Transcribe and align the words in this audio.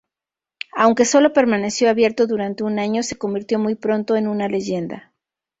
Aunque 0.75 1.05
sólo 1.05 1.31
permaneció 1.31 1.87
abierto 1.87 2.25
durante 2.25 2.63
un 2.63 2.79
año, 2.79 3.03
se 3.03 3.19
convirtió 3.19 3.59
muy 3.59 3.75
pronto 3.75 4.15
en 4.15 4.27
una 4.27 4.47
leyenda. 4.47 5.13